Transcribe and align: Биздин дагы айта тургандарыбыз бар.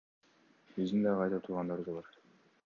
Биздин 0.77 1.05
дагы 1.09 1.23
айта 1.27 1.41
тургандарыбыз 1.49 1.95
бар. 2.01 2.11